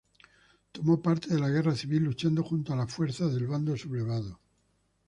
[0.71, 4.39] Tomó parte en la Guerra civil, luchando junto a las fuerzas del Bando sublevado.